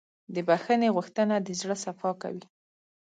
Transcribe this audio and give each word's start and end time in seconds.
د 0.33 0.35
بښنې 0.47 0.89
غوښتنه 0.95 1.35
د 1.41 1.49
زړه 1.61 1.75
صفا 1.83 2.11
کوي. 2.21 2.43